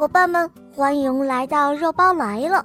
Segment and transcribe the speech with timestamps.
[0.00, 2.64] 伙伴们，欢迎来到肉包来了。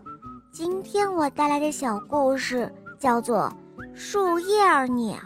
[0.54, 3.54] 今天我带来的小故事叫做
[3.93, 5.17] 《树叶鸟》。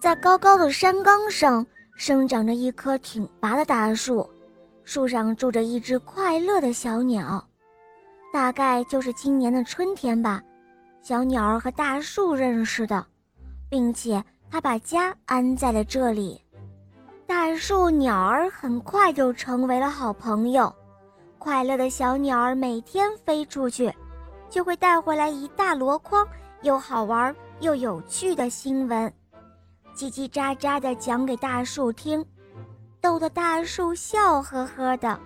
[0.00, 4.26] 在高高的山岗上，生长着一棵挺拔的大树，
[4.82, 7.46] 树上住着一只快乐的小鸟。
[8.32, 10.42] 大概就是今年的春天吧，
[11.02, 13.04] 小鸟和大树认识的，
[13.68, 16.40] 并且它把家安在了这里。
[17.26, 20.72] 大树、鸟儿很快就成为了好朋友。
[21.38, 23.92] 快乐的小鸟儿每天飞出去，
[24.48, 26.26] 就会带回来一大箩筐
[26.62, 29.12] 又好玩又有趣的新闻，
[29.94, 32.24] 叽叽喳喳地讲给大树听，
[33.00, 35.18] 逗得大树笑呵呵的。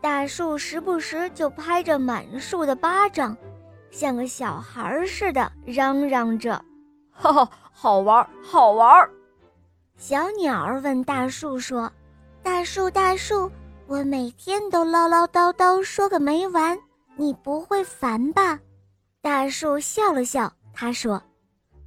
[0.00, 3.36] 大树时不时就拍着满树的巴掌，
[3.90, 6.62] 像个小孩似的嚷嚷着
[7.10, 9.08] ：“哈哈，好玩，好玩！”
[9.96, 11.90] 小鸟儿问大树说
[12.42, 13.50] ：“大树，大树，
[13.86, 16.78] 我每天都唠唠叨叨说个没完，
[17.16, 18.60] 你不会烦吧？”
[19.22, 21.20] 大树笑了笑，他说：“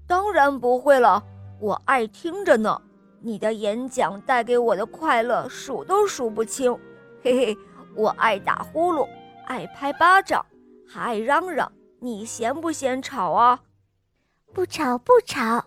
[0.07, 1.23] 当然不会了，
[1.61, 2.81] 我爱听着呢。
[3.21, 6.75] 你的演讲带给我的快乐数都数不清，
[7.21, 7.57] 嘿嘿，
[7.95, 9.07] 我爱打呼噜，
[9.45, 10.43] 爱拍巴掌，
[10.87, 11.71] 还爱嚷嚷。
[11.99, 13.59] 你嫌不嫌吵啊？
[14.51, 15.63] 不吵，不吵。”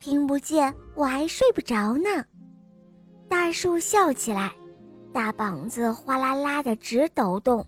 [0.00, 2.24] 听不见，我还睡不着呢。
[3.28, 4.52] 大树笑起来，
[5.12, 7.66] 大膀子哗啦啦的直抖动。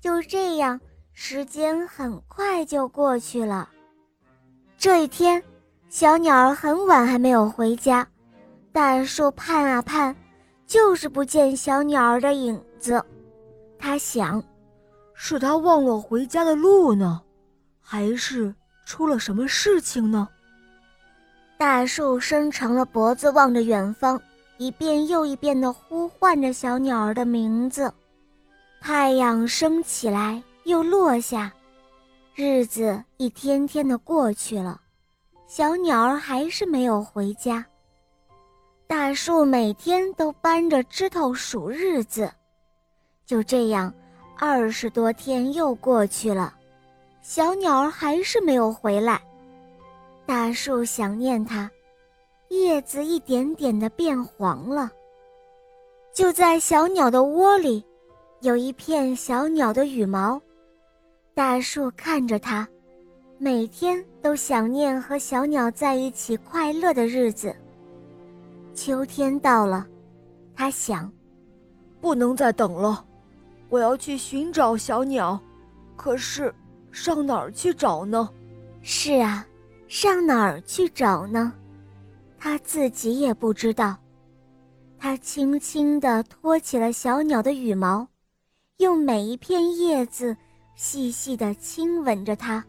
[0.00, 0.80] 就这样，
[1.12, 3.68] 时间很快就过去了。
[4.76, 5.40] 这一天，
[5.88, 8.06] 小鸟儿很晚还没有回家，
[8.72, 10.14] 大树盼啊盼，
[10.66, 13.00] 就是不见小鸟儿的影子。
[13.78, 14.42] 他想，
[15.14, 17.22] 是他忘了回家的路呢，
[17.80, 18.52] 还是
[18.84, 20.28] 出了什么事情呢？
[21.62, 24.20] 大树伸长了脖子，望着远方，
[24.56, 27.94] 一遍又一遍地呼唤着小鸟儿的名字。
[28.80, 31.52] 太阳升起来又落下，
[32.34, 34.80] 日子一天天的过去了，
[35.46, 37.64] 小鸟儿还是没有回家。
[38.88, 42.28] 大树每天都扳着枝头数日子，
[43.24, 43.94] 就这样，
[44.36, 46.52] 二十多天又过去了，
[47.22, 49.22] 小鸟儿还是没有回来。
[50.24, 51.70] 大树想念它，
[52.48, 54.90] 叶子一点点的变黄了。
[56.14, 57.84] 就在小鸟的窝里，
[58.40, 60.40] 有一片小鸟的羽毛。
[61.34, 62.68] 大树看着它，
[63.38, 67.54] 每天都想念和小鸟在一起快乐的日子。
[68.74, 69.86] 秋天到了，
[70.54, 71.10] 他想，
[72.00, 73.04] 不能再等了，
[73.68, 75.40] 我要去寻找小鸟。
[75.96, 76.54] 可是，
[76.90, 78.28] 上哪儿去找呢？
[78.82, 79.46] 是啊。
[79.94, 81.52] 上哪儿去找呢？
[82.38, 83.94] 他自己也不知道。
[84.98, 88.08] 他轻轻地托起了小鸟的羽毛，
[88.78, 90.34] 用每一片叶子
[90.76, 92.64] 细细地亲吻着它。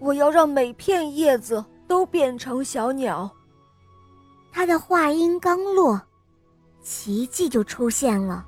[0.00, 3.30] 我要让每片叶子都变成小鸟。
[4.50, 6.02] 他的话音刚落，
[6.82, 8.44] 奇迹就出现了。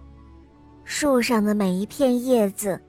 [0.82, 2.82] 树上的每一片叶子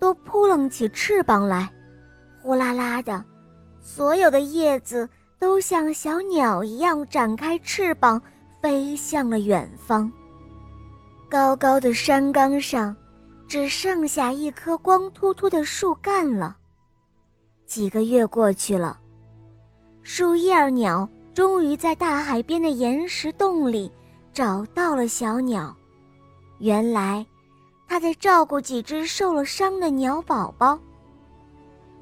[0.00, 1.72] 都扑棱起翅膀来，
[2.42, 3.24] 呼啦啦的。
[3.86, 5.06] 所有的叶子
[5.38, 8.20] 都像小鸟一样展开翅膀，
[8.60, 10.10] 飞向了远方。
[11.28, 12.96] 高高的山岗上，
[13.46, 16.56] 只剩下一棵光秃秃的树干了。
[17.66, 18.98] 几个月过去了，
[20.02, 23.92] 树叶鸟终于在大海边的岩石洞里
[24.32, 25.76] 找到了小鸟。
[26.58, 27.24] 原来，
[27.86, 30.78] 它在照顾几只受了伤的鸟宝宝。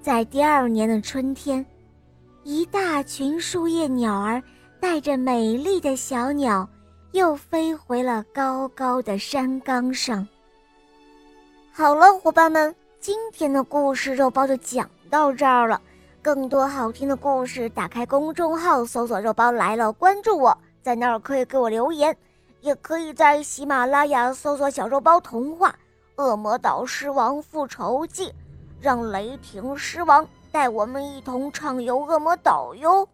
[0.00, 1.65] 在第二年的春天。
[2.44, 4.42] 一大群树叶鸟儿
[4.80, 6.69] 带着美丽的小鸟，
[7.12, 10.26] 又飞回了高高的山岗上。
[11.72, 15.80] 好了，伙伴们，今天的故事肉包就讲到这儿了。
[16.20, 22.16] 更多好听的故事，打开公众号搜索“肉包来了”，关注我，在那儿可以给我留言，
[22.60, 25.74] 也可以在喜马拉雅搜索“小肉包童话
[26.22, 28.27] 《恶魔岛狮王复仇记》，
[28.80, 30.27] 让雷霆狮王。
[30.53, 33.09] 带我们一同畅游恶魔岛哟！